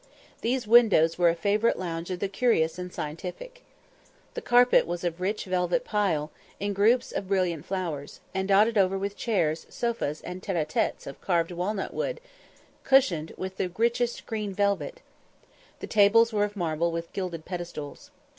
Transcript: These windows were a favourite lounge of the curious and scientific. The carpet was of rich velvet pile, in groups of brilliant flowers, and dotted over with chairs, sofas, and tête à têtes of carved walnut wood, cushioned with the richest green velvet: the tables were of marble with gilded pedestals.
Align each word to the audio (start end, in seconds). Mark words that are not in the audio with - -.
These 0.41 0.65
windows 0.65 1.19
were 1.19 1.29
a 1.29 1.35
favourite 1.35 1.77
lounge 1.77 2.09
of 2.09 2.17
the 2.19 2.27
curious 2.27 2.79
and 2.79 2.91
scientific. 2.91 3.61
The 4.33 4.41
carpet 4.41 4.87
was 4.87 5.03
of 5.03 5.21
rich 5.21 5.45
velvet 5.45 5.85
pile, 5.85 6.31
in 6.59 6.73
groups 6.73 7.11
of 7.11 7.27
brilliant 7.27 7.65
flowers, 7.67 8.19
and 8.33 8.47
dotted 8.47 8.79
over 8.79 8.97
with 8.97 9.15
chairs, 9.15 9.67
sofas, 9.69 10.19
and 10.21 10.41
tête 10.41 10.55
à 10.55 10.67
têtes 10.67 11.05
of 11.05 11.21
carved 11.21 11.51
walnut 11.51 11.93
wood, 11.93 12.19
cushioned 12.83 13.31
with 13.37 13.57
the 13.57 13.69
richest 13.77 14.25
green 14.25 14.55
velvet: 14.55 15.01
the 15.81 15.85
tables 15.85 16.33
were 16.33 16.45
of 16.45 16.55
marble 16.55 16.91
with 16.91 17.13
gilded 17.13 17.45
pedestals. 17.45 18.09